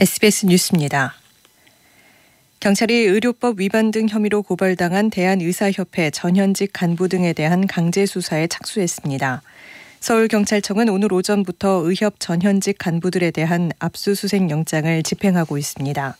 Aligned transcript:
SBS 0.00 0.46
뉴스입니다. 0.46 1.12
경찰이 2.60 2.94
의료법 2.94 3.58
위반 3.58 3.90
등 3.90 4.06
혐의로 4.08 4.44
고발당한 4.44 5.10
대한의사협회 5.10 6.10
전현직 6.12 6.70
간부 6.72 7.08
등에 7.08 7.32
대한 7.32 7.66
강제 7.66 8.06
수사에 8.06 8.46
착수했습니다. 8.46 9.42
서울경찰청은 9.98 10.88
오늘 10.88 11.12
오전부터 11.12 11.82
의협 11.84 12.20
전현직 12.20 12.78
간부들에 12.78 13.32
대한 13.32 13.72
압수수색 13.80 14.48
영장을 14.50 15.02
집행하고 15.02 15.58
있습니다. 15.58 16.16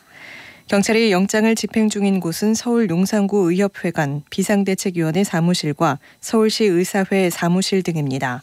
경찰이 0.66 1.12
영장을 1.12 1.54
집행 1.54 1.88
중인 1.88 2.18
곳은 2.18 2.54
서울 2.54 2.90
용산구 2.90 3.52
의협회관 3.52 4.22
비상대책위원회 4.30 5.22
사무실과 5.22 6.00
서울시 6.20 6.64
의사회 6.64 7.30
사무실 7.30 7.84
등입니다. 7.84 8.42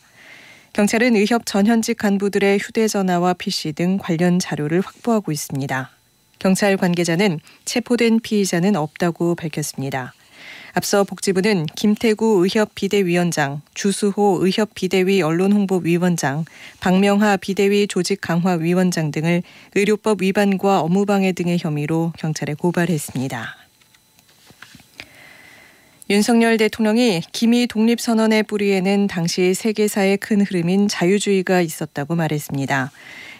경찰은 0.76 1.16
의협 1.16 1.46
전현직 1.46 1.98
간부들의 1.98 2.60
휴대전화와 2.60 3.36
PC 3.36 3.71
등 3.71 3.98
관련 3.98 4.39
자료를 4.39 4.82
확보하고 4.82 5.32
있습니다. 5.32 5.89
경찰 6.38 6.75
관계자는 6.75 7.39
체포된 7.64 8.20
피의자는 8.20 8.75
없다고 8.75 9.36
밝혔습니다. 9.36 10.14
앞서 10.74 11.06
복지부는 11.06 11.65
김태구 11.78 12.43
의협 12.43 12.75
비대위원장, 12.75 13.61
주수호 13.74 14.39
의협 14.42 14.75
비대위 14.75 15.21
언론홍보위원장, 15.21 16.43
박명하 16.82 17.37
비대위 17.37 17.87
조직 17.87 18.20
강화 18.20 18.56
위원장 18.56 19.12
등을 19.12 19.43
의료법 19.76 20.23
위반과 20.23 20.82
업무방해 20.82 21.32
등의 21.32 21.57
혐의로 21.57 22.12
경찰에 22.18 22.54
고발했습니다. 22.54 23.64
윤석열 26.07 26.57
대통령이 26.57 27.23
기미 27.32 27.65
독립선언의 27.65 28.43
뿌리에는 28.43 29.07
당시 29.07 29.55
세계사의 29.55 30.18
큰 30.18 30.41
흐름인 30.41 30.87
자유주의가 30.87 31.61
있었다고 31.61 32.14
말했습니다. 32.14 32.91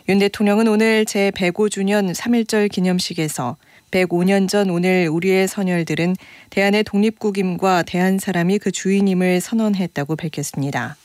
윤 0.10 0.18
대통령은 0.18 0.68
오늘 0.68 1.06
제105주년 1.06 2.16
3.1절 2.16 2.72
기념식에서 2.72 3.58
105년 3.92 4.50
전 4.50 4.72
오늘 4.72 5.08
우리의 5.12 5.48
선열들은 5.48 6.16
대한의 6.50 6.86
독립국임과 6.86 7.84
대한 7.84 8.18
사람이 8.18 8.58
그 8.58 8.72
주인임을 8.72 9.42
선언했다고 9.42 10.16
밝혔습니다. 10.16 10.98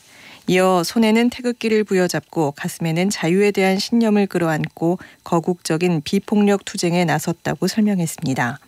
이어 0.47 0.81
손에는 0.83 1.29
태극기를 1.29 1.83
부여잡고 1.83 2.53
가슴에는 2.53 3.11
자유에 3.11 3.51
대한 3.51 3.77
신념을 3.77 4.25
끌어안고 4.25 4.97
거국적인 5.23 6.01
비폭력 6.03 6.65
투쟁에 6.65 7.05
나섰다고 7.05 7.67
설명했습니다. 7.67 8.59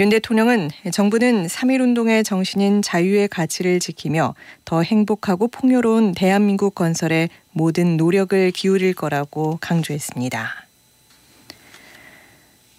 윤 0.00 0.08
대통령은 0.08 0.70
정부는 0.92 1.46
3.1운동의 1.46 2.24
정신인 2.24 2.80
자유의 2.80 3.28
가치를 3.28 3.80
지키며 3.80 4.34
더 4.64 4.82
행복하고 4.82 5.48
풍요로운 5.48 6.12
대한민국 6.12 6.74
건설에 6.74 7.28
모든 7.52 7.98
노력을 7.98 8.50
기울일 8.52 8.94
거라고 8.94 9.58
강조했습니다. 9.60 10.66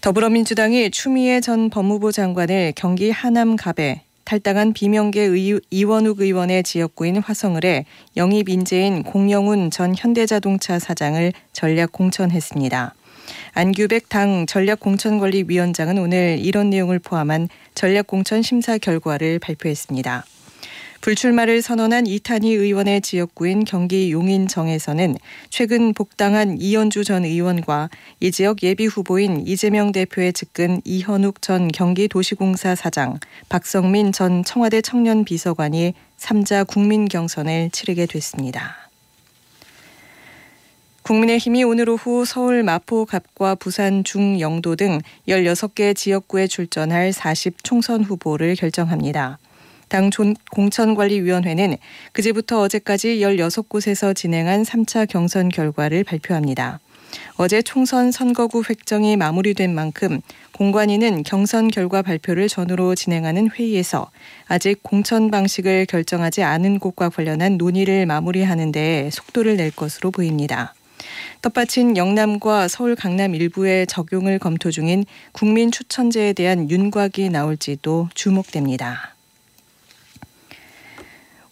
더불어민주당이 0.02 0.90
추미애 0.90 1.42
전 1.42 1.70
법무부 1.70 2.12
장관을 2.12 2.74
경기 2.76 3.12
하남갑에 3.12 4.02
탈당한 4.24 4.74
비명계 4.74 5.22
의, 5.22 5.62
이원욱 5.70 6.22
의원의 6.22 6.64
지역구인 6.64 7.18
화성을에 7.18 7.86
영입 8.18 8.50
인재인 8.50 9.04
공영훈 9.04 9.70
전 9.70 9.94
현대자동차 9.96 10.80
사장을 10.80 11.32
전략 11.54 11.92
공천했습니다. 11.92 12.96
안규백 13.54 14.10
당 14.10 14.46
전략공천관리위원장은 14.46 15.98
오늘 15.98 16.40
이런 16.42 16.70
내용을 16.70 17.00
포함한 17.00 17.50
전략공천 17.76 18.42
심사 18.42 18.78
결과를 18.78 19.40
발표했습니다. 19.40 20.26
불출마를 21.02 21.64
선언한 21.64 22.06
이탄희 22.06 22.54
의원의 22.54 23.02
지역구인 23.02 23.66
경기 23.66 24.12
용인정에서는 24.12 25.18
최근 25.50 25.94
복당한 25.94 26.62
이현주 26.62 27.04
전 27.04 27.26
의원과 27.26 27.90
이 28.20 28.32
지역 28.32 28.62
예비 28.62 28.86
후보인 28.86 29.48
이재명 29.48 29.92
대표의 29.92 30.32
측근 30.34 30.80
이현욱 30.86 31.42
전 31.42 31.70
경기도시공사 31.70 32.76
사장, 32.76 33.20
박성민 33.50 34.12
전 34.12 34.44
청와대 34.44 34.82
청년 34.82 35.26
비서관이 35.26 35.96
3자 36.20 36.68
국민 36.68 37.08
경선을 37.08 37.72
치르게 37.72 38.06
됐습니다. 38.06 38.91
국민의힘이 41.12 41.66
오늘 41.66 41.90
오후 41.90 42.24
서울 42.24 42.64
마포 42.64 43.04
갑과 43.04 43.56
부산 43.56 44.06
중영도 44.06 44.78
등 44.78 45.02
16개 45.28 45.94
지역구에 45.94 46.48
출전할 46.48 47.12
40 47.12 47.66
총선 47.66 48.02
후보를 48.02 48.56
결정합니다. 48.56 49.38
당 49.90 50.10
공천관리위원회는 50.52 51.76
그제부터 52.14 52.62
어제까지 52.62 53.20
16곳에서 53.20 54.16
진행한 54.16 54.64
3차 54.64 55.06
경선 55.06 55.50
결과를 55.50 56.06
발표합니다. 56.06 56.80
어제 57.36 57.62
총선 57.62 58.14
선거구 58.14 58.64
획정이 58.70 59.18
마무리된 59.18 59.76
만큼 59.76 60.22
공관위는 60.54 61.24
경선 61.24 61.68
결과 61.72 62.02
발표를 62.02 62.48
전후로 62.48 62.96
진행하는 62.96 63.50
회의에서 63.52 64.10
아직 64.48 64.82
공천 64.82 65.30
방식을 65.30 65.88
결정하지 65.88 66.44
않은 66.44 66.80
곳과 66.80 67.10
관련한 67.10 67.58
논의를 67.58 68.06
마무리하는 68.06 68.72
데 68.72 69.10
속도를 69.12 69.58
낼 69.58 69.72
것으로 69.72 70.12
보입니다. 70.12 70.74
텃밭인 71.42 71.98
영남과 71.98 72.68
서울 72.68 72.96
강남 72.96 73.36
일부에 73.36 73.86
적용을 73.86 74.40
검토 74.40 74.72
중인 74.72 75.06
국민 75.32 75.72
추천제에 75.72 76.34
대한 76.34 76.70
윤곽이 76.70 77.30
나올지도 77.30 78.10
주목됩니다. 78.14 79.16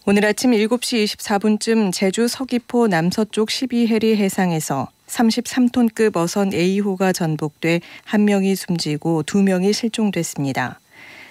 오늘 0.06 0.24
아침 0.24 0.52
7시 0.52 1.04
24분쯤 1.04 1.92
제주 1.92 2.26
서귀포 2.26 2.88
남서쪽 2.88 3.48
12해리 3.48 4.16
해상에서 4.16 4.88
33톤급 5.06 6.16
어선 6.16 6.52
A호가 6.54 7.12
전복돼 7.12 7.80
한 8.04 8.24
명이 8.24 8.56
숨지고 8.56 9.22
두 9.24 9.42
명이 9.42 9.72
실종됐습니다. 9.72 10.80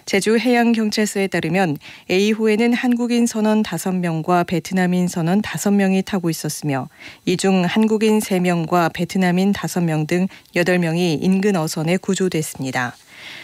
제주 0.09 0.40
해양경찰서에 0.40 1.28
따르면 1.28 1.78
A호에는 2.09 2.74
한국인 2.74 3.28
선원 3.28 3.62
5명과 3.62 4.47
베트남인 4.47 5.08
선원 5.08 5.44
5명이 5.44 6.03
타고 6.03 6.31
있었으며 6.31 6.90
이 7.28 7.38
중 7.38 7.64
한국인 7.64 8.18
3명과 8.18 8.92
베트남인 8.92 9.53
5명 9.53 10.08
등 10.08 10.28
8명이 10.56 11.20
인근 11.22 11.56
어선에 11.56 11.97
구조됐습니다. 11.97 12.96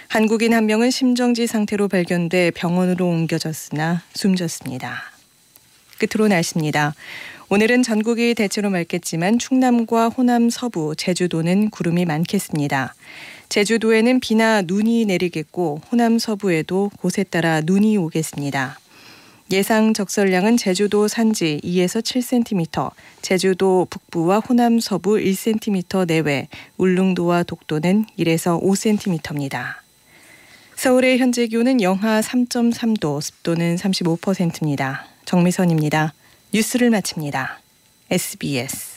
한국인 0.07 0.53
1명은 0.53 0.89
심정지 0.89 1.45
상태로 1.45 1.87
발견돼 1.87 2.49
병원으로 2.55 3.09
옮겨졌으나 3.09 4.01
숨졌습니다. 4.15 5.03
끝으로 5.99 6.27
날씨입니다. 6.27 6.95
오늘은 7.47 7.83
전국이 7.83 8.33
대체로 8.33 8.71
맑겠지만 8.71 9.37
충남과 9.37 10.09
호남 10.09 10.49
서부, 10.49 10.95
제주도는 10.95 11.69
구름이 11.69 12.05
많겠습니다. 12.05 12.95
제주도에는 13.49 14.19
비나 14.19 14.61
눈이 14.61 15.05
내리겠고 15.05 15.81
호남 15.91 16.19
서부에도 16.19 16.91
곳에 16.97 17.23
따라 17.23 17.61
눈이 17.61 17.97
오겠습니다. 17.97 18.79
예상 19.51 19.93
적설량은 19.93 20.57
제주도 20.57 21.07
산지 21.07 21.61
2에서 21.63 22.01
7cm, 22.01 22.91
제주도 23.21 23.85
북부와 23.89 24.39
호남 24.39 24.79
서부 24.79 25.17
1cm 25.17 26.07
내외, 26.07 26.47
울릉도와 26.77 27.43
독도는 27.43 28.05
1에서 28.17 28.59
5cm입니다. 28.61 29.75
서울의 30.75 31.19
현재 31.19 31.45
기온은 31.47 31.81
영하 31.81 32.21
3.3도, 32.21 33.21
습도는 33.21 33.75
35%입니다. 33.75 35.05
정미선입니다. 35.25 36.13
뉴스를 36.51 36.89
마칩니다. 36.89 37.59
SBS 38.09 38.94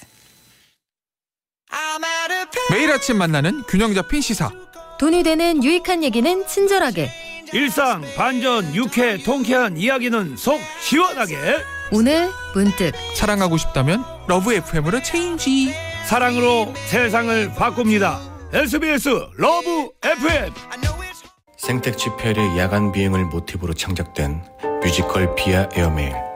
매일 2.71 2.93
아침 2.93 3.19
만나는 3.19 3.62
균형 3.69 3.95
잡힌 3.95 4.21
시사. 4.21 4.51
돈이 4.99 5.23
되는 5.23 5.62
유익한 5.62 6.03
얘기는 6.05 6.47
친절하게. 6.47 7.11
일상 7.53 8.03
반전 8.17 8.75
유쾌 8.75 9.23
통쾌한 9.23 9.77
이야기는 9.77 10.37
속 10.37 10.61
시원하게. 10.83 11.37
오늘 11.91 12.31
문득 12.55 12.93
사랑하고 13.15 13.56
싶다면 13.56 14.05
러브 14.27 14.53
FM으로 14.53 15.03
change. 15.03 15.75
사랑으로 16.06 16.75
세상을 16.89 17.55
바꿉니다. 17.55 18.21
SBS 18.53 19.09
러브 19.37 19.91
FM. 20.05 20.53
생텍쥐페리의 21.56 22.58
야간 22.59 22.93
비행을 22.93 23.25
모티브로 23.26 23.75
창작된 23.75 24.43
뮤지컬 24.82 25.35
비아 25.35 25.69
에어메일. 25.75 26.27